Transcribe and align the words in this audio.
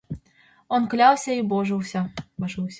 Он 0.69 0.87
клялся 0.89 1.31
и 1.31 1.43
божился 1.43 2.09